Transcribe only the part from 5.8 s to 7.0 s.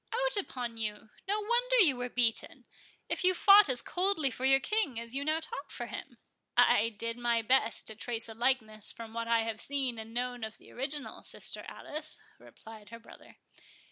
him." "I